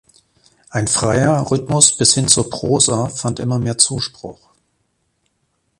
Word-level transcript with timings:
Ein 0.71 0.87
freier 0.87 1.51
Rhythmus 1.51 1.95
bis 1.95 2.15
hin 2.15 2.27
zur 2.27 2.49
Prosa 2.49 3.07
fand 3.09 3.39
immer 3.39 3.59
mehr 3.59 3.77
Zuspruch. 3.77 4.49